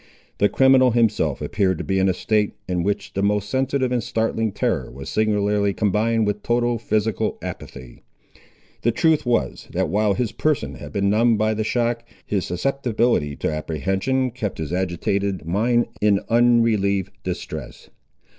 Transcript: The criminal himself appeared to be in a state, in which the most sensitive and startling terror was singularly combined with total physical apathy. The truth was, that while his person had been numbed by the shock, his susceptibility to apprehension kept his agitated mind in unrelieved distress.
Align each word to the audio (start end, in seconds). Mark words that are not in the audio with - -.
The 0.39 0.49
criminal 0.49 0.89
himself 0.89 1.43
appeared 1.43 1.77
to 1.77 1.83
be 1.83 1.99
in 1.99 2.09
a 2.09 2.13
state, 2.15 2.55
in 2.67 2.81
which 2.81 3.13
the 3.13 3.21
most 3.21 3.47
sensitive 3.47 3.91
and 3.91 4.01
startling 4.01 4.51
terror 4.51 4.89
was 4.89 5.09
singularly 5.09 5.75
combined 5.75 6.25
with 6.25 6.41
total 6.41 6.79
physical 6.79 7.37
apathy. 7.43 8.01
The 8.81 8.91
truth 8.91 9.27
was, 9.27 9.67
that 9.73 9.89
while 9.89 10.15
his 10.15 10.31
person 10.31 10.73
had 10.73 10.91
been 10.91 11.11
numbed 11.11 11.37
by 11.37 11.53
the 11.53 11.63
shock, 11.63 12.03
his 12.25 12.45
susceptibility 12.47 13.35
to 13.35 13.51
apprehension 13.53 14.31
kept 14.31 14.57
his 14.57 14.73
agitated 14.73 15.45
mind 15.45 15.85
in 16.01 16.21
unrelieved 16.29 17.11
distress. 17.23 17.91